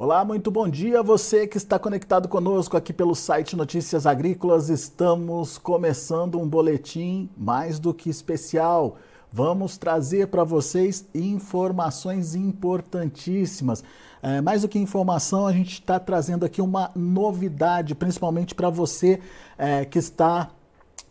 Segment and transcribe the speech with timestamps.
[0.00, 1.02] Olá, muito bom dia.
[1.02, 4.68] Você que está conectado conosco aqui pelo site Notícias Agrícolas.
[4.68, 8.96] Estamos começando um boletim mais do que especial.
[9.32, 13.82] Vamos trazer para vocês informações importantíssimas.
[14.22, 19.18] É, mais do que informação, a gente está trazendo aqui uma novidade, principalmente para você
[19.58, 20.48] é, que está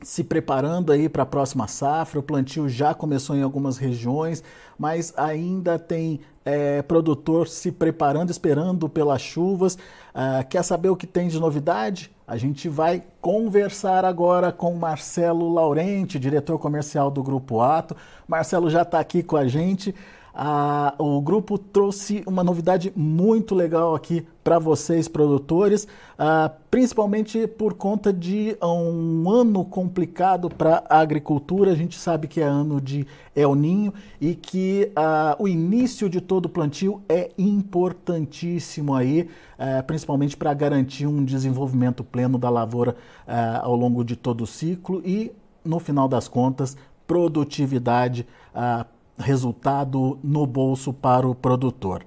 [0.01, 2.19] se preparando aí para a próxima safra.
[2.19, 4.43] O plantio já começou em algumas regiões,
[4.77, 9.75] mas ainda tem é, produtor se preparando, esperando pelas chuvas.
[9.75, 12.09] Uh, quer saber o que tem de novidade?
[12.25, 17.95] A gente vai conversar agora com Marcelo Laurente, diretor comercial do Grupo Ato.
[18.27, 19.93] Marcelo já está aqui com a gente.
[20.33, 25.85] Ah, o grupo trouxe uma novidade muito legal aqui para vocês, produtores,
[26.17, 31.71] ah, principalmente por conta de um ano complicado para a agricultura.
[31.71, 36.21] A gente sabe que é ano de El Ninho e que ah, o início de
[36.21, 39.27] todo o plantio é importantíssimo aí,
[39.59, 42.95] eh, principalmente para garantir um desenvolvimento pleno da lavoura
[43.27, 45.29] eh, ao longo de todo o ciclo e,
[45.61, 48.85] no final das contas, produtividade ah,
[49.17, 52.05] resultado no bolso para o produtor.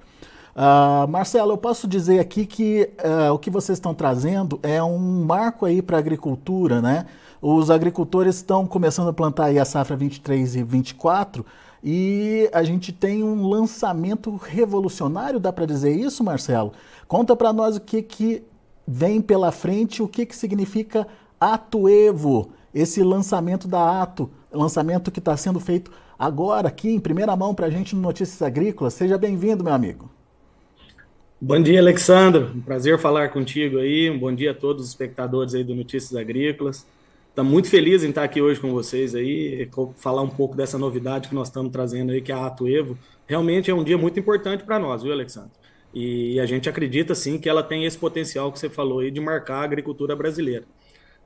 [0.54, 5.24] Uh, Marcelo, eu posso dizer aqui que uh, o que vocês estão trazendo é um
[5.24, 7.06] marco aí para a agricultura, né?
[7.40, 11.46] Os agricultores estão começando a plantar aí a safra 23 e 24
[11.82, 16.72] e a gente tem um lançamento revolucionário, dá para dizer isso, Marcelo?
[17.08, 18.42] Conta para nós o que, que
[18.86, 21.06] vem pela frente, o que, que significa
[21.40, 27.34] Ato Evo, esse lançamento da Ato, lançamento que está sendo feito agora aqui em primeira
[27.34, 28.92] mão para a gente no Notícias Agrícolas.
[28.92, 30.10] Seja bem-vindo, meu amigo.
[31.42, 32.44] Bom dia, Alexandre.
[32.54, 34.10] Um prazer falar contigo aí.
[34.10, 36.86] Um bom dia a todos os espectadores aí do Notícias Agrícolas.
[37.30, 39.66] Estamos muito felizes em estar aqui hoje com vocês aí,
[39.96, 42.98] falar um pouco dessa novidade que nós estamos trazendo aí, que é a Ato Evo.
[43.26, 45.52] Realmente é um dia muito importante para nós, viu, Alexandre?
[45.94, 49.18] E a gente acredita sim que ela tem esse potencial que você falou aí de
[49.18, 50.66] marcar a agricultura brasileira.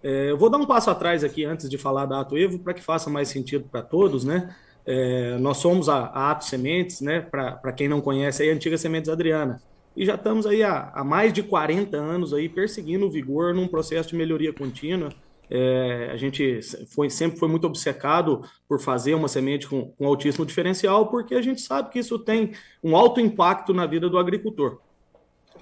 [0.01, 2.73] É, eu vou dar um passo atrás aqui antes de falar da Ato Evo para
[2.73, 4.55] que faça mais sentido para todos, né?
[4.87, 7.21] É, nós somos a, a Ato Sementes, né?
[7.21, 9.61] Para quem não conhece, aí, a antiga Sementes Adriana.
[9.97, 13.69] E já estamos aí há, há, mais de 40 anos aí perseguindo o vigor num
[13.69, 15.11] processo de melhoria contínua.
[15.49, 20.45] É, a gente foi, sempre foi muito obcecado por fazer uma semente com, com altíssimo
[20.45, 24.81] diferencial, porque a gente sabe que isso tem um alto impacto na vida do agricultor.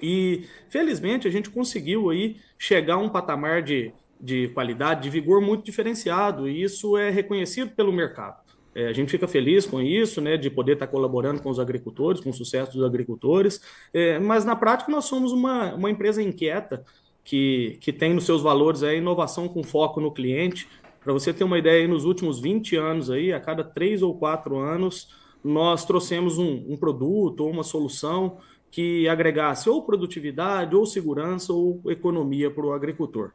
[0.00, 5.41] E felizmente a gente conseguiu aí chegar a um patamar de, de qualidade, de vigor
[5.41, 8.41] muito diferenciado, e isso é reconhecido pelo mercado.
[8.75, 12.21] É, a gente fica feliz com isso, né, de poder estar colaborando com os agricultores,
[12.21, 13.60] com o sucesso dos agricultores,
[13.93, 16.84] é, mas na prática nós somos uma, uma empresa inquieta
[17.25, 20.69] que, que tem nos seus valores a inovação com foco no cliente.
[21.03, 24.59] Para você ter uma ideia, nos últimos 20 anos, aí, a cada três ou quatro
[24.59, 28.38] anos, nós trouxemos um, um produto ou uma solução
[28.71, 33.32] que agregasse ou produtividade, ou segurança, ou economia para o agricultor.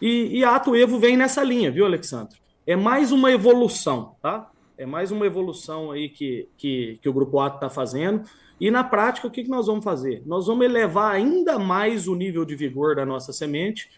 [0.00, 2.38] E, e a Ato Evo vem nessa linha, viu, Alexandre?
[2.66, 4.50] É mais uma evolução, tá?
[4.80, 8.22] É mais uma evolução aí que, que, que o Grupo Ato está fazendo.
[8.58, 10.22] E na prática, o que, que nós vamos fazer?
[10.24, 13.90] Nós vamos elevar ainda mais o nível de vigor da nossa semente,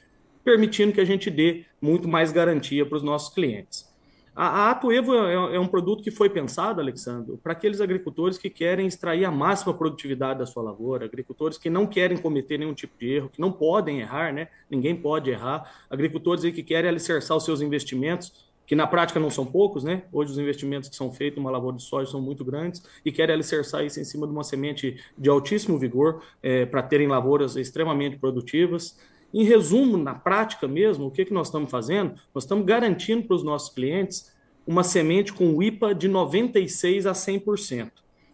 [0.43, 3.89] permitindo que a gente dê muito mais garantia para os nossos clientes.
[4.35, 8.37] A, a Ato Evo é, é, um produto que foi pensado, Alexandre, para aqueles agricultores
[8.37, 12.75] que querem extrair a máxima produtividade da sua lavoura, agricultores que não querem cometer nenhum
[12.75, 14.49] tipo de erro, que não podem errar, né?
[14.69, 19.29] Ninguém pode errar, agricultores aí que querem alicerçar os seus investimentos que na prática não
[19.29, 20.05] são poucos, né?
[20.11, 23.35] Hoje os investimentos que são feitos numa lavoura de soja são muito grandes e querem
[23.35, 28.17] alicerçar isso em cima de uma semente de altíssimo vigor é, para terem lavouras extremamente
[28.17, 28.99] produtivas.
[29.35, 32.15] Em resumo, na prática mesmo, o que, que nós estamos fazendo?
[32.35, 34.33] Nós estamos garantindo para os nossos clientes
[34.67, 37.91] uma semente com IPA de 96 a 100%.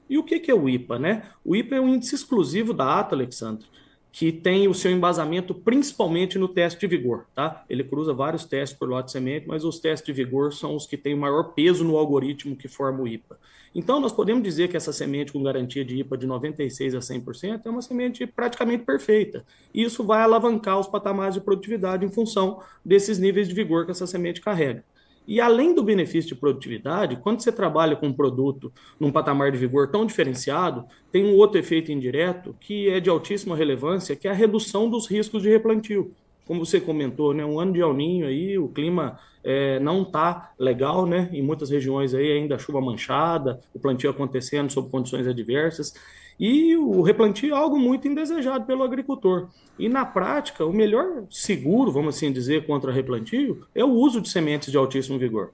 [0.09, 1.31] E o que, que é o IPA, né?
[1.44, 3.66] O IPA é um índice exclusivo da ATA, Alexandre,
[4.10, 7.64] que tem o seu embasamento principalmente no teste de vigor, tá?
[7.69, 10.86] Ele cruza vários testes por lote de semente, mas os testes de vigor são os
[10.86, 13.38] que têm o maior peso no algoritmo que forma o IPA.
[13.75, 17.60] Então, nós podemos dizer que essa semente com garantia de IPA de 96% a 100%
[17.64, 19.44] é uma semente praticamente perfeita.
[19.75, 23.90] E isso vai alavancar os patamares de produtividade em função desses níveis de vigor que
[23.90, 24.82] essa semente carrega.
[25.28, 29.58] E além do benefício de produtividade, quando você trabalha com um produto num patamar de
[29.58, 34.30] vigor tão diferenciado, tem um outro efeito indireto que é de altíssima relevância, que é
[34.30, 36.14] a redução dos riscos de replantio.
[36.48, 41.04] Como você comentou, né, um ano de alninho aí, o clima é, não está legal,
[41.04, 41.28] né?
[41.30, 45.92] Em muitas regiões aí ainda chuva manchada, o plantio acontecendo sob condições adversas.
[46.40, 49.48] E o replantio é algo muito indesejado pelo agricultor.
[49.78, 54.30] E na prática, o melhor seguro, vamos assim dizer, contra replantio é o uso de
[54.30, 55.50] sementes de altíssimo vigor.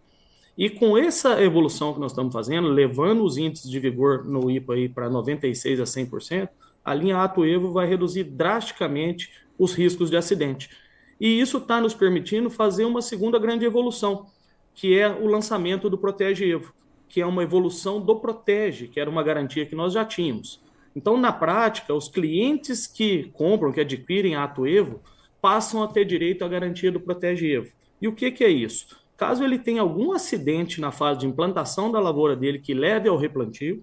[0.56, 4.74] E com essa evolução que nós estamos fazendo, levando os índices de vigor no IPA
[4.94, 6.48] para 96% a 100%,
[6.84, 10.68] a linha Ato Evo vai reduzir drasticamente os riscos de acidente.
[11.24, 14.26] E isso está nos permitindo fazer uma segunda grande evolução,
[14.74, 16.74] que é o lançamento do Protege Evo,
[17.08, 20.60] que é uma evolução do Protege, que era uma garantia que nós já tínhamos.
[20.94, 25.00] Então, na prática, os clientes que compram, que adquirem Ato Evo,
[25.40, 27.72] passam a ter direito à garantia do Protege Evo.
[28.02, 28.94] E o que, que é isso?
[29.16, 33.16] Caso ele tenha algum acidente na fase de implantação da lavoura dele que leve ao
[33.16, 33.82] replantio,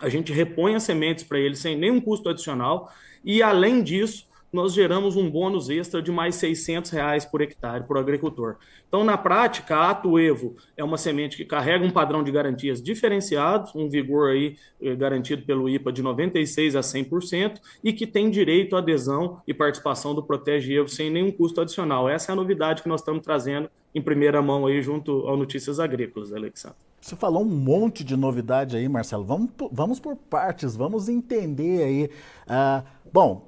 [0.00, 2.90] a gente repõe as sementes para ele sem nenhum custo adicional
[3.24, 4.26] e, além disso,
[4.56, 8.56] nós geramos um bônus extra de mais 600 reais por hectare para o agricultor.
[8.88, 12.82] Então, na prática, a Ato Evo é uma semente que carrega um padrão de garantias
[12.82, 18.30] diferenciados, um vigor aí eh, garantido pelo IPA de 96% a 100% e que tem
[18.30, 22.08] direito à adesão e participação do Protege Evo sem nenhum custo adicional.
[22.08, 25.78] Essa é a novidade que nós estamos trazendo em primeira mão aí junto ao Notícias
[25.78, 26.78] Agrícolas, Alexandre.
[27.00, 29.24] Você falou um monte de novidade aí, Marcelo.
[29.24, 32.10] Vamos, vamos por partes, vamos entender aí.
[32.46, 33.46] Uh, bom,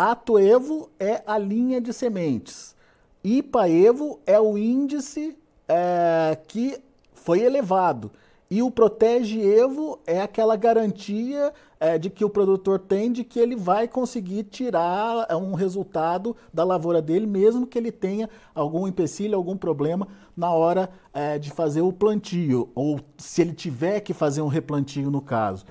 [0.00, 2.74] uh, Ato Evo é a linha de sementes.
[3.22, 5.36] IPA Evo é o índice
[5.68, 6.78] é, que
[7.12, 8.10] foi elevado.
[8.50, 13.38] E o Protege Evo é aquela garantia é, de que o produtor tem de que
[13.38, 18.88] ele vai conseguir tirar é, um resultado da lavoura dele, mesmo que ele tenha algum
[18.88, 24.12] empecilho, algum problema na hora é, de fazer o plantio, ou se ele tiver que
[24.12, 25.64] fazer um replantio no caso.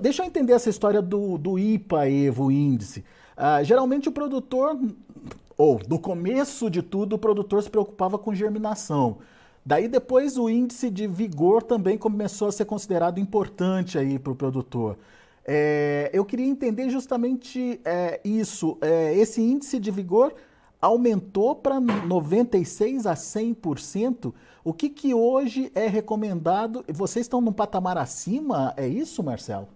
[0.00, 3.04] Deixa eu entender essa história do, do IPA Evo índice.
[3.40, 4.76] Ah, geralmente o produtor,
[5.56, 9.18] ou no começo de tudo, o produtor se preocupava com germinação.
[9.64, 14.34] Daí depois o índice de vigor também começou a ser considerado importante aí para o
[14.34, 14.98] produtor.
[15.46, 18.76] É, eu queria entender justamente é, isso.
[18.80, 20.34] É, esse índice de vigor
[20.82, 24.34] aumentou para 96 a 100%.
[24.64, 26.84] O que, que hoje é recomendado?
[26.92, 28.74] Vocês estão num patamar acima?
[28.76, 29.68] É isso, Marcelo?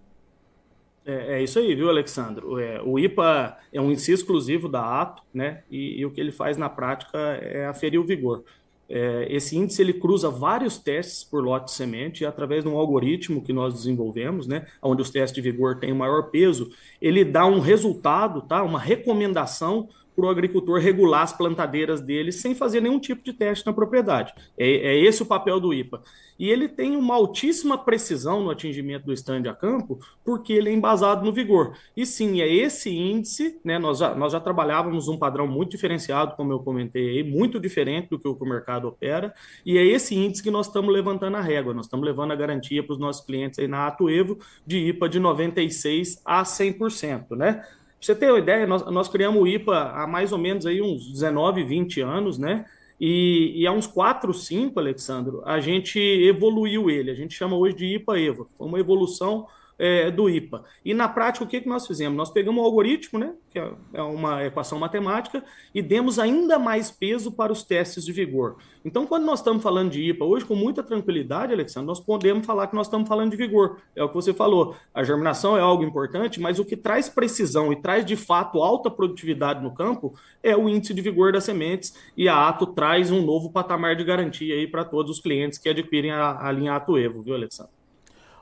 [1.05, 2.59] É, é, isso aí, viu, Alexandro?
[2.59, 5.63] É, o IPA é um índice exclusivo da ATO, né?
[5.69, 8.43] E, e, o que ele faz na prática é aferir o vigor.
[8.89, 12.77] É, esse índice ele cruza vários testes por lote de semente e através de um
[12.77, 16.71] algoritmo que nós desenvolvemos, né, onde os testes de vigor têm o maior peso,
[17.01, 22.55] ele dá um resultado, tá, uma recomendação para o agricultor regular as plantadeiras dele sem
[22.55, 24.33] fazer nenhum tipo de teste na propriedade.
[24.57, 26.01] É, é, esse o papel do IPA.
[26.37, 30.73] E ele tem uma altíssima precisão no atingimento do stand a campo, porque ele é
[30.73, 31.73] embasado no vigor.
[31.95, 33.77] E sim, é esse índice, né?
[33.77, 38.09] Nós já, nós já trabalhávamos um padrão muito diferenciado, como eu comentei aí, muito diferente
[38.09, 39.33] do que o, mercado opera,
[39.65, 42.83] e é esse índice que nós estamos levantando a régua, nós estamos levando a garantia
[42.83, 47.63] para os nossos clientes aí na Atuevo de IPA de 96% a 100%, né?
[48.05, 51.09] Você ter uma ideia, nós, nós criamos o IPA há mais ou menos aí uns
[51.11, 52.65] 19, 20 anos, né?
[52.99, 57.11] E, e há uns 4, 5, Alexandro, a gente evoluiu ele.
[57.11, 58.45] A gente chama hoje de IPA EVA.
[58.57, 59.47] Foi uma evolução
[59.77, 60.63] é, do IPA.
[60.83, 62.17] E na prática, o que, que nós fizemos?
[62.17, 65.43] Nós pegamos um algoritmo, né, que é, é uma equação matemática,
[65.73, 68.57] e demos ainda mais peso para os testes de vigor.
[68.85, 72.67] Então, quando nós estamos falando de IPA, hoje, com muita tranquilidade, Alexandre, nós podemos falar
[72.67, 73.77] que nós estamos falando de vigor.
[73.95, 74.75] É o que você falou.
[74.93, 78.91] A germinação é algo importante, mas o que traz precisão e traz, de fato, alta
[78.91, 83.21] produtividade no campo é o índice de vigor das sementes, e a Ato traz um
[83.21, 86.97] novo patamar de garantia aí para todos os clientes que adquirem a, a linha Ato
[86.97, 87.82] Evo, viu, Alexandre?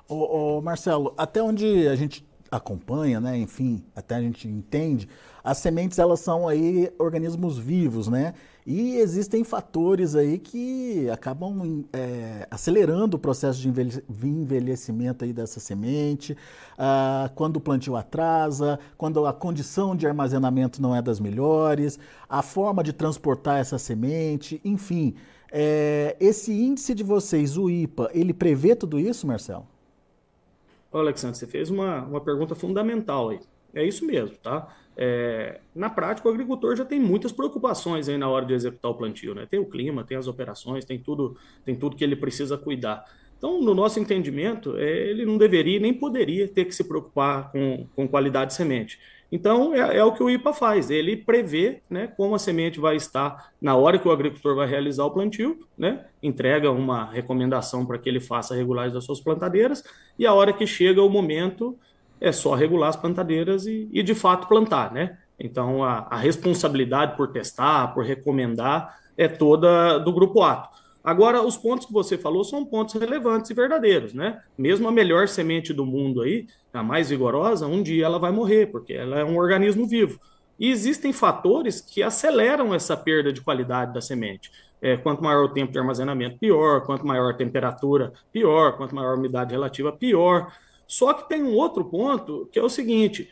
[0.07, 5.07] Ô, ô, Marcelo, até onde a gente acompanha, né, enfim, até a gente entende,
[5.41, 8.33] as sementes elas são aí organismos vivos, né?
[8.65, 16.37] E existem fatores aí que acabam é, acelerando o processo de envelhecimento aí dessa semente,
[16.77, 21.97] ah, quando o plantio atrasa, quando a condição de armazenamento não é das melhores,
[22.29, 25.15] a forma de transportar essa semente, enfim.
[25.51, 29.70] É, esse índice de vocês, o IPA, ele prevê tudo isso, Marcelo?
[30.91, 33.39] Ô, Alexandre, você fez uma, uma pergunta fundamental aí.
[33.73, 34.75] É isso mesmo, tá?
[34.97, 38.95] É, na prática, o agricultor já tem muitas preocupações aí na hora de executar o
[38.95, 39.47] plantio, né?
[39.49, 43.05] Tem o clima, tem as operações, tem tudo, tem tudo que ele precisa cuidar.
[43.37, 47.87] Então, no nosso entendimento, é, ele não deveria nem poderia ter que se preocupar com,
[47.95, 48.99] com qualidade de semente.
[49.31, 52.97] Então, é, é, o que o IPA faz, ele prevê né, como a semente vai
[52.97, 57.97] estar na hora que o agricultor vai realizar o plantio, né, entrega uma recomendação para
[57.97, 59.83] que ele faça a regulagem das suas plantadeiras,
[60.19, 61.77] e a hora que chega o momento,
[62.19, 64.93] é só regular as plantadeiras e, e de fato plantar.
[64.93, 65.17] Né?
[65.39, 70.80] Então, a, a responsabilidade por testar, por recomendar, é toda do grupo Ato.
[71.03, 74.41] Agora, os pontos que você falou são pontos relevantes e verdadeiros, né?
[74.57, 78.67] Mesmo a melhor semente do mundo aí, a mais vigorosa, um dia ela vai morrer,
[78.67, 80.19] porque ela é um organismo vivo.
[80.59, 84.51] E existem fatores que aceleram essa perda de qualidade da semente.
[84.79, 86.85] É, quanto maior o tempo de armazenamento, pior.
[86.85, 88.77] Quanto maior a temperatura, pior.
[88.77, 90.53] Quanto maior a umidade relativa, pior.
[90.85, 93.27] Só que tem um outro ponto que é o seguinte: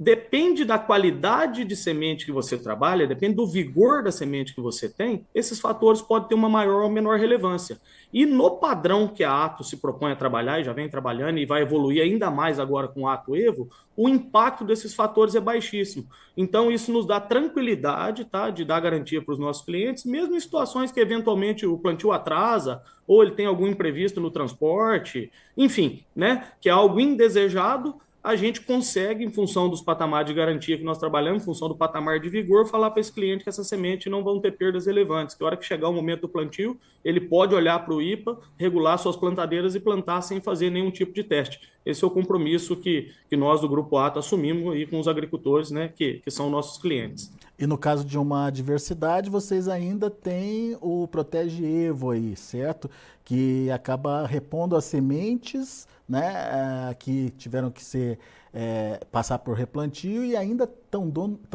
[0.00, 4.88] depende da qualidade de semente que você trabalha, depende do vigor da semente que você
[4.88, 7.78] tem, esses fatores podem ter uma maior ou menor relevância.
[8.10, 11.44] E no padrão que a Ato se propõe a trabalhar, e já vem trabalhando, e
[11.44, 16.06] vai evoluir ainda mais agora com o Ato Evo, o impacto desses fatores é baixíssimo.
[16.34, 20.40] Então, isso nos dá tranquilidade tá, de dar garantia para os nossos clientes, mesmo em
[20.40, 26.52] situações que eventualmente o plantio atrasa, ou ele tem algum imprevisto no transporte, enfim, né,
[26.58, 30.98] que é algo indesejado a gente consegue, em função dos patamares de garantia que nós
[30.98, 34.22] trabalhamos, em função do patamar de vigor, falar para esse cliente que essa semente não
[34.22, 37.54] vão ter perdas relevantes, que a hora que chegar o momento do plantio, ele pode
[37.54, 41.60] olhar para o IPA, regular suas plantadeiras e plantar sem fazer nenhum tipo de teste.
[41.84, 45.70] Esse é o compromisso que, que nós do Grupo Ato assumimos aí com os agricultores,
[45.70, 47.32] né, que, que são nossos clientes.
[47.60, 52.90] E no caso de uma diversidade, vocês ainda têm o Protege Evo aí, certo?
[53.22, 58.18] Que acaba repondo as sementes né, é, que tiveram que ser
[58.50, 61.06] é, passar por replantio e ainda estão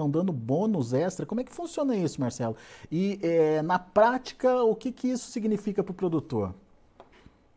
[0.07, 1.25] dando bônus extra.
[1.25, 2.55] Como é que funciona isso, Marcelo?
[2.91, 6.53] E é, na prática, o que, que isso significa para o produtor?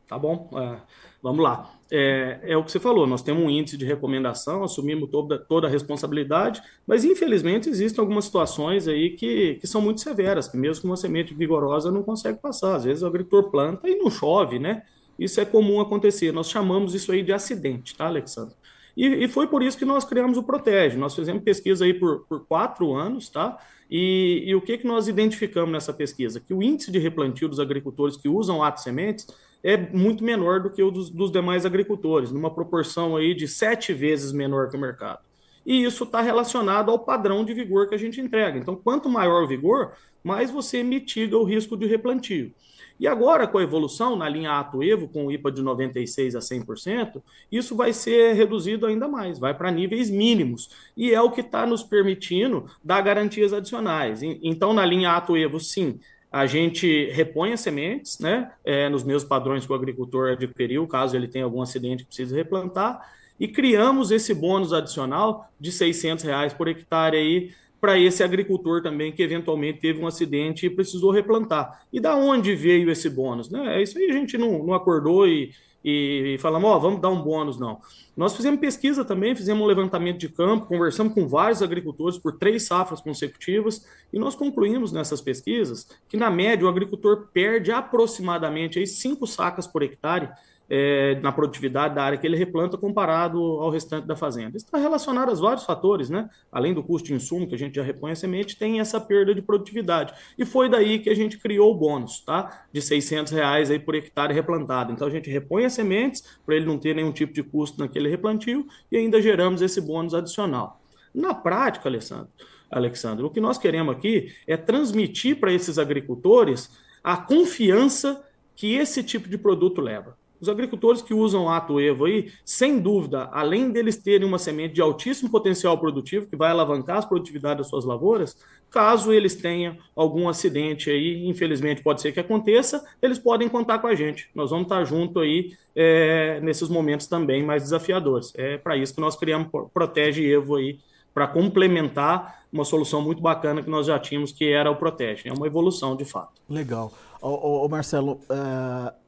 [0.08, 0.80] Tá bom, é,
[1.22, 1.70] vamos lá.
[1.90, 5.66] É, é, o que você falou, nós temos um índice de recomendação, assumimos toda, toda
[5.66, 10.82] a responsabilidade, mas infelizmente existem algumas situações aí que, que são muito severas, que mesmo
[10.82, 12.76] com uma semente vigorosa não consegue passar.
[12.76, 14.82] Às vezes o agricultor planta e não chove, né?
[15.18, 16.32] Isso é comum acontecer.
[16.32, 18.54] Nós chamamos isso aí de acidente, tá, Alexandre?
[18.96, 20.96] E, e, foi por isso que nós criamos o Protege.
[20.96, 23.58] Nós fizemos pesquisa aí por, por quatro anos, tá?
[23.90, 26.40] E, e, o que, que nós identificamos nessa pesquisa?
[26.40, 29.26] Que o índice de replantio dos agricultores que usam ato sementes
[29.62, 33.92] é muito menor do que o dos, dos demais agricultores, numa proporção aí de sete
[33.92, 35.20] vezes menor que o mercado.
[35.66, 38.58] E isso está relacionado ao padrão de vigor que a gente entrega.
[38.58, 39.92] Então, quanto maior o vigor,
[40.24, 42.52] mais você mitiga o risco de replantio.
[42.98, 46.40] E agora, com a evolução na linha Ato Evo, com o IPA de 96% a
[46.40, 47.22] 100%,
[47.52, 50.70] isso vai ser reduzido ainda mais, vai para níveis mínimos.
[50.96, 54.20] E é o que está nos permitindo dar garantias adicionais.
[54.22, 56.00] Então, na linha Ato Evo, sim,
[56.30, 61.16] a gente repõe as sementes, né, é, nos mesmos padrões que o agricultor adquiriu, caso
[61.16, 66.52] ele tenha algum acidente que precise replantar, e criamos esse bônus adicional de 600 reais
[66.52, 71.82] por hectare aí, para esse agricultor também que eventualmente teve um acidente e precisou replantar.
[71.92, 73.48] E da onde veio esse bônus?
[73.48, 73.76] Né?
[73.76, 75.52] É isso aí a gente não, não acordou e,
[75.88, 77.80] e, falamos, ó, oh, vamos dar um bônus, não.
[78.16, 82.66] Nós fizemos pesquisa também, fizemos um levantamento de campo, conversamos com vários agricultores por três
[82.66, 88.86] safras consecutivas e nós concluímos nessas pesquisas que, na média, o agricultor perde aproximadamente aí,
[88.86, 90.28] cinco sacas por hectare
[90.68, 94.56] é, na produtividade da área que ele replanta comparado ao restante da fazenda.
[94.56, 96.28] Isso está relacionado a vários fatores, né?
[96.52, 99.34] Além do custo de insumo, que a gente já repõe a semente, tem essa perda
[99.34, 100.12] de produtividade.
[100.36, 102.66] E foi daí que a gente criou o bônus, tá?
[102.72, 104.92] De 600 reais aí por hectare replantado.
[104.92, 108.08] Então a gente repõe as sementes para ele não ter nenhum tipo de custo naquele
[108.08, 110.80] replantio e ainda geramos esse bônus adicional.
[111.14, 112.28] Na prática, Alessandro,
[112.70, 116.70] Alexandre, o que nós queremos aqui é transmitir para esses agricultores
[117.02, 118.22] a confiança
[118.54, 120.16] que esse tipo de produto leva.
[120.40, 124.74] Os agricultores que usam o Ato Evo aí, sem dúvida, além deles terem uma semente
[124.74, 128.36] de altíssimo potencial produtivo, que vai alavancar a produtividade das suas lavouras,
[128.70, 133.86] caso eles tenham algum acidente aí, infelizmente pode ser que aconteça, eles podem contar com
[133.86, 134.28] a gente.
[134.34, 138.32] Nós vamos estar junto aí é, nesses momentos também mais desafiadores.
[138.36, 140.78] É para isso que nós criamos Protege Evo aí,
[141.12, 145.28] para complementar uma solução muito bacana que nós já tínhamos, que era o Protege.
[145.28, 146.40] É uma evolução, de fato.
[146.48, 146.92] Legal.
[147.20, 149.07] Ô Marcelo, uh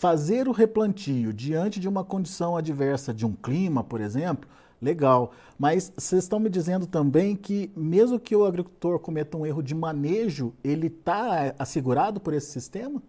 [0.00, 4.48] Fazer o replantio diante de uma condição adversa de um clima, por exemplo,
[4.80, 5.34] legal.
[5.58, 9.74] Mas vocês estão me dizendo também que, mesmo que o agricultor cometa um erro de
[9.74, 13.02] manejo, ele está assegurado por esse sistema?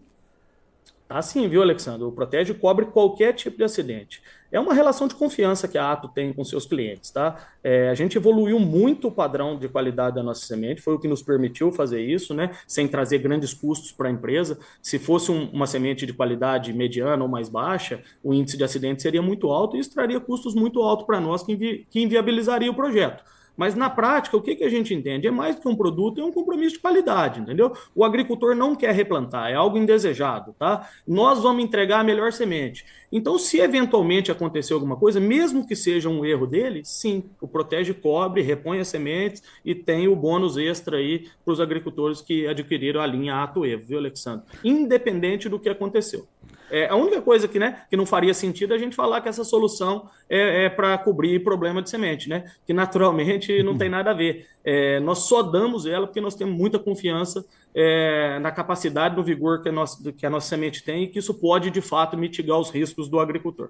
[1.07, 2.03] Tá sim, viu, Alexandre?
[2.03, 4.21] O Protege cobre qualquer tipo de acidente.
[4.51, 7.37] É uma relação de confiança que a Ato tem com seus clientes, tá?
[7.63, 11.07] É, a gente evoluiu muito o padrão de qualidade da nossa semente, foi o que
[11.07, 12.51] nos permitiu fazer isso, né?
[12.67, 14.59] Sem trazer grandes custos para a empresa.
[14.81, 19.01] Se fosse um, uma semente de qualidade mediana ou mais baixa, o índice de acidente
[19.01, 22.69] seria muito alto e isso traria custos muito altos para nós, que, invi que inviabilizaria
[22.69, 23.23] o projeto.
[23.55, 25.27] Mas na prática, o que, que a gente entende?
[25.27, 27.73] É mais do que um produto, é um compromisso de qualidade, entendeu?
[27.93, 30.89] O agricultor não quer replantar, é algo indesejado, tá?
[31.07, 32.85] Nós vamos entregar a melhor semente.
[33.11, 37.93] Então, se eventualmente acontecer alguma coisa, mesmo que seja um erro dele, sim, o Protege
[37.93, 43.01] cobre, repõe as sementes e tem o bônus extra aí para os agricultores que adquiriram
[43.01, 44.45] a linha Ato Evo, viu, Alexandre?
[44.63, 46.25] Independente do que aconteceu.
[46.71, 49.27] É, a única coisa que, né, que não faria sentido é a gente falar que
[49.27, 52.45] essa solução é, é para cobrir problema de semente, né?
[52.65, 54.47] Que naturalmente não tem nada a ver.
[54.63, 59.61] É, nós só damos ela porque nós temos muita confiança é, na capacidade, no vigor
[59.61, 62.57] que a, nossa, que a nossa semente tem e que isso pode, de fato, mitigar
[62.57, 63.69] os riscos do agricultor.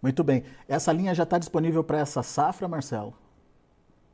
[0.00, 0.44] Muito bem.
[0.68, 3.12] Essa linha já está disponível para essa safra, Marcelo?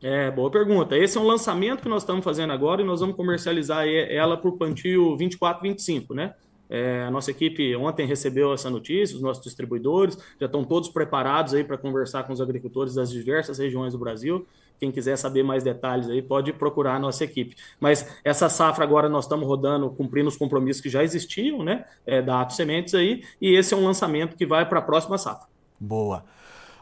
[0.02, 0.96] É, boa pergunta.
[0.96, 4.48] Esse é um lançamento que nós estamos fazendo agora e nós vamos comercializar ela para
[4.48, 6.34] o plantio 24-25, né?
[6.68, 11.54] É, a nossa equipe ontem recebeu essa notícia, os nossos distribuidores já estão todos preparados
[11.54, 14.46] aí para conversar com os agricultores das diversas regiões do Brasil.
[14.78, 17.56] Quem quiser saber mais detalhes aí pode procurar a nossa equipe.
[17.80, 22.20] Mas essa safra agora nós estamos rodando, cumprindo os compromissos que já existiam, né, é,
[22.20, 25.46] da Ato Sementes aí, e esse é um lançamento que vai para a próxima safra.
[25.80, 26.24] Boa.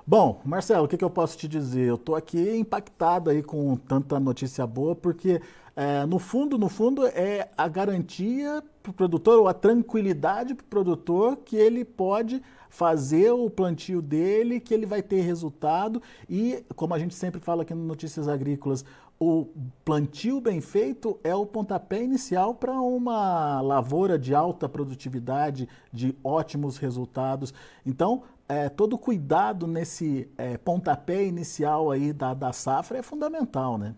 [0.07, 1.89] Bom, Marcelo, o que, que eu posso te dizer?
[1.89, 5.41] Eu estou aqui impactado aí com tanta notícia boa, porque
[5.77, 10.65] é, no fundo, no fundo, é a garantia para o produtor, ou a tranquilidade para
[10.65, 16.03] o produtor que ele pode fazer o plantio dele, que ele vai ter resultado.
[16.29, 18.85] E, como a gente sempre fala aqui no Notícias Agrícolas,
[19.19, 19.47] o
[19.85, 26.79] plantio bem feito é o pontapé inicial para uma lavoura de alta produtividade, de ótimos
[26.79, 27.55] resultados.
[27.87, 33.95] Então, é, todo cuidado nesse é, pontapé inicial aí da, da safra é fundamental, né?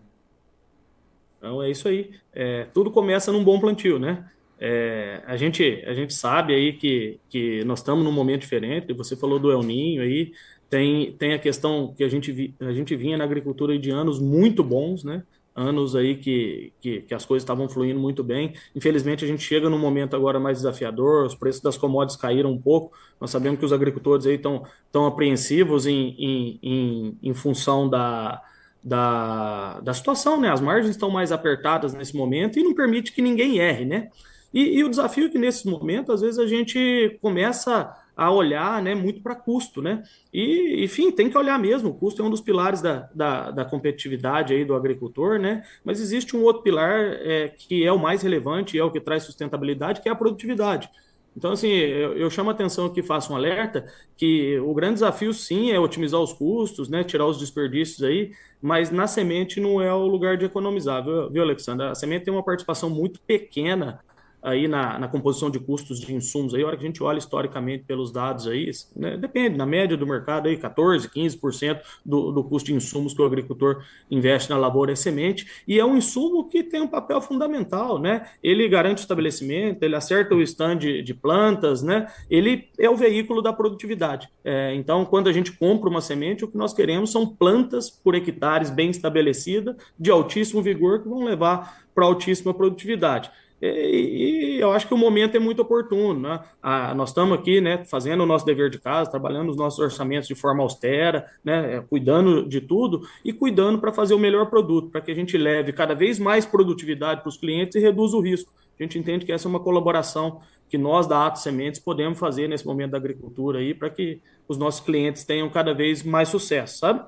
[1.37, 2.11] Então é isso aí.
[2.33, 4.29] É, tudo começa num bom plantio, né?
[4.59, 8.91] É, a, gente, a gente sabe aí que, que nós estamos num momento diferente.
[8.93, 10.31] Você falou do El Ninho aí,
[10.69, 14.63] tem, tem a questão que a gente, a gente vinha na agricultura de anos muito
[14.63, 15.23] bons, né?
[15.57, 18.53] anos aí que, que, que, as coisas estavam fluindo muito bem.
[18.75, 22.61] Infelizmente, a gente chega num momento agora mais desafiador, os preços das commodities caíram um
[22.61, 22.95] pouco.
[23.19, 28.39] Nós sabemos que os agricultores aí estão tão apreensivos em, em, em, em função da,
[28.87, 30.49] da, da situação, né?
[30.49, 34.09] As margens estão mais apertadas nesse momento e não permite que ninguém erre, né?
[34.53, 38.81] E, e o desafio é que nesse momento, às vezes, a gente começa a olhar
[38.81, 40.03] né, muito para custo, né?
[40.33, 41.89] E, enfim, tem que olhar mesmo.
[41.89, 45.63] O custo é um dos pilares da, da, da competitividade aí do agricultor, né?
[45.83, 49.01] Mas existe um outro pilar é, que é o mais relevante e é o que
[49.01, 50.89] traz sustentabilidade, que é a produtividade.
[51.37, 55.31] Então, assim, eu, eu chamo a atenção aqui, faço um alerta, que o grande desafio,
[55.31, 59.93] sim, é otimizar os custos, né, tirar os desperdícios aí, mas na semente não é
[59.93, 61.85] o lugar de economizar, viu, viu Alexandre?
[61.85, 63.99] A semente tem uma participação muito pequena
[64.41, 67.17] aí na, na, composição de custos de insumos aí, a hora que a gente olha
[67.17, 72.43] historicamente pelos dados aí, né, depende, na média do mercado aí, 14, 15% do, do
[72.43, 76.47] custo de insumos que o agricultor investe na lavoura é semente, e é um insumo
[76.47, 78.27] que tem um papel fundamental, né?
[78.41, 82.07] Ele garante o estabelecimento, ele acerta o stand de plantas, né?
[82.29, 84.29] Ele é o veículo da produtividade.
[84.43, 88.15] É, então, quando a gente compra uma semente, o que nós queremos são plantas por
[88.15, 93.31] hectares bem estabelecidas, de altíssimo vigor, que vão levar para altíssima produtividade.
[93.61, 96.19] E, e, eu acho que o momento é muito oportuno.
[96.19, 96.39] Né?
[96.61, 100.27] Ah, nós estamos aqui né, fazendo o nosso dever de casa, trabalhando os nossos orçamentos
[100.27, 105.01] de forma austera, né, cuidando de tudo e cuidando para fazer o melhor produto, para
[105.01, 108.53] que a gente leve cada vez mais produtividade para os clientes e reduza o risco.
[108.79, 110.39] A gente entende que essa é uma colaboração
[110.69, 114.57] que nós da Ato Sementes podemos fazer nesse momento da agricultura aí para que os
[114.57, 117.03] nossos clientes tenham cada vez mais sucesso, sabe?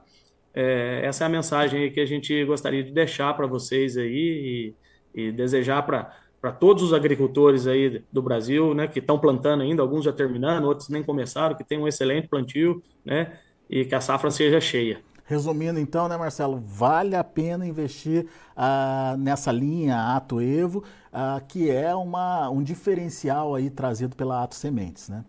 [0.53, 4.73] É, essa é a mensagem que a gente gostaria de deixar para vocês aí
[5.13, 9.61] e, e desejar para para todos os agricultores aí do Brasil, né, que estão plantando
[9.61, 13.33] ainda, alguns já terminando, outros nem começaram, que tem um excelente plantio, né,
[13.69, 15.01] e que a safra seja cheia.
[15.25, 18.25] Resumindo então, né, Marcelo, vale a pena investir
[18.57, 24.55] ah, nessa linha Ato Evo, ah, que é uma, um diferencial aí trazido pela Ato
[24.55, 25.23] Sementes, né?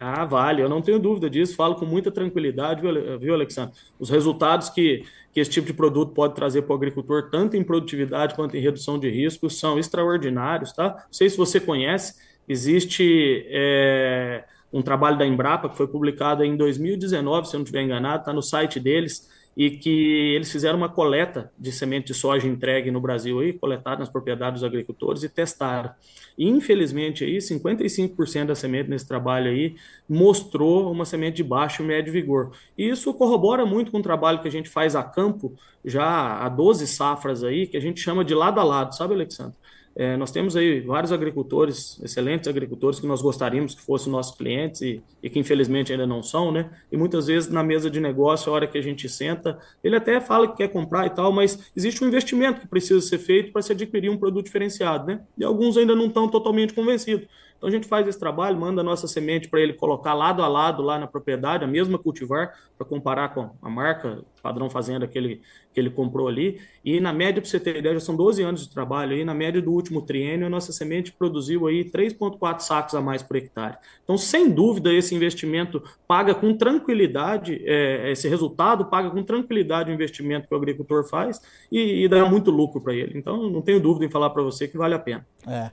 [0.00, 2.82] Ah, vale, eu não tenho dúvida disso, falo com muita tranquilidade,
[3.18, 3.74] viu, Alexandre?
[3.98, 7.64] Os resultados que, que esse tipo de produto pode trazer para o agricultor, tanto em
[7.64, 10.90] produtividade quanto em redução de riscos, são extraordinários, tá?
[10.90, 12.14] Não sei se você conhece,
[12.48, 17.82] existe é, um trabalho da Embrapa que foi publicado em 2019, se eu não estiver
[17.82, 22.46] enganado, está no site deles, e que eles fizeram uma coleta de semente de soja
[22.46, 25.90] entregue no Brasil aí, coletada nas propriedades dos agricultores e testaram.
[26.38, 29.74] E, infelizmente aí 55% da semente nesse trabalho aí
[30.08, 32.52] mostrou uma semente de baixo e médio vigor.
[32.78, 35.52] E isso corrobora muito com o trabalho que a gente faz a campo
[35.84, 39.56] já há 12 safras aí, que a gente chama de lado a lado, sabe, Alexandre?
[39.98, 44.80] É, nós temos aí vários agricultores, excelentes agricultores, que nós gostaríamos que fossem nossos clientes
[44.80, 46.70] e, e, que infelizmente ainda não são, né?
[46.92, 50.20] E muitas vezes na mesa de negócio, a hora que a gente senta, ele até
[50.20, 53.60] fala que quer comprar e tal, mas existe um investimento que precisa ser feito para
[53.60, 55.20] se adquirir um produto diferenciado, né?
[55.36, 57.26] E alguns ainda não estão totalmente convencidos.
[57.58, 60.48] Então a gente faz esse trabalho, manda a nossa semente para ele colocar lado a
[60.48, 65.18] lado lá na propriedade, a mesma cultivar, para comparar com a marca padrão fazenda que
[65.18, 65.42] ele,
[65.74, 66.60] que ele comprou ali.
[66.84, 69.34] E na média, para você ter ideia, já são 12 anos de trabalho aí, na
[69.34, 73.76] média do último triênio, a nossa semente produziu aí 3,4 sacos a mais por hectare.
[74.04, 79.94] Então, sem dúvida, esse investimento paga com tranquilidade, é, esse resultado paga com tranquilidade o
[79.94, 83.18] investimento que o agricultor faz e, e dá muito lucro para ele.
[83.18, 85.26] Então, não tenho dúvida em falar para você que vale a pena.
[85.46, 85.70] É.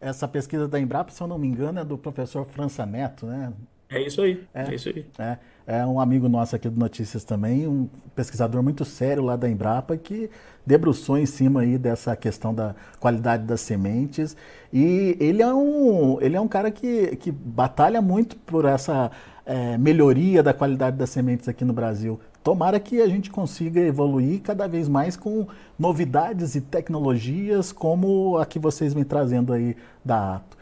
[0.00, 3.52] Essa pesquisa da Embrapa, se eu não me engano, é do professor França Neto, né?
[3.90, 5.06] É isso aí, é, é isso aí.
[5.18, 9.48] É, é, um amigo nosso aqui do Notícias também, um pesquisador muito sério lá da
[9.48, 10.30] Embrapa, que
[10.64, 14.36] debruçou em cima aí dessa questão da qualidade das sementes.
[14.70, 19.10] E ele é um, ele é um cara que, que batalha muito por essa
[19.46, 22.20] é, melhoria da qualidade das sementes aqui no Brasil.
[22.42, 25.46] Tomara que a gente consiga evoluir cada vez mais com
[25.78, 30.56] novidades e tecnologias como a que vocês vêm trazendo aí da Ato.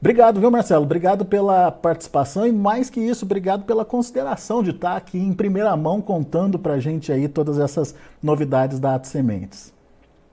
[0.00, 0.84] Obrigado, viu, Marcelo?
[0.84, 5.74] Obrigado pela participação e, mais que isso, obrigado pela consideração de estar aqui em primeira
[5.76, 9.74] mão contando para a gente aí todas essas novidades da Ato Sementes.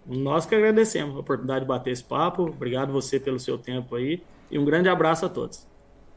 [0.06, 2.44] Nós que agradecemos a oportunidade de bater esse papo.
[2.44, 5.66] Obrigado você pelo seu tempo aí e um grande abraço a todos.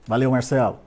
[0.07, 0.79] Valeu, Marcelo.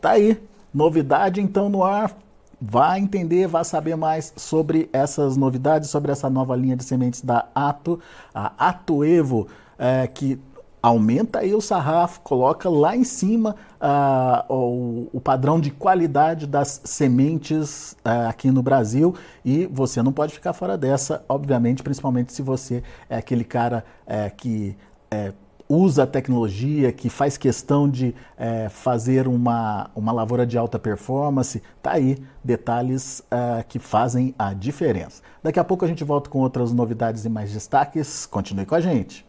[0.00, 0.40] Tá aí,
[0.72, 2.16] novidade então no ar.
[2.60, 7.46] Vá entender, vá saber mais sobre essas novidades, sobre essa nova linha de sementes da
[7.54, 8.00] Ato,
[8.34, 9.46] a Ato Evo,
[9.78, 10.40] é, que
[10.82, 16.80] aumenta aí o sarrafo, coloca lá em cima uh, o, o, padrão de qualidade das
[16.84, 19.14] sementes uh, aqui no Brasil.
[19.44, 24.34] E você não pode ficar fora dessa, obviamente, principalmente se você é aquele cara uh,
[24.36, 24.76] que
[25.10, 25.32] é,
[25.68, 31.62] usa a tecnologia, que faz questão de é, fazer uma, uma lavoura de alta performance,
[31.82, 35.22] tá aí detalhes uh, que fazem a diferença.
[35.42, 38.24] Daqui a pouco a gente volta com outras novidades e mais destaques.
[38.26, 39.26] Continue com a gente.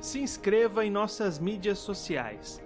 [0.00, 2.65] Se inscreva em nossas mídias sociais.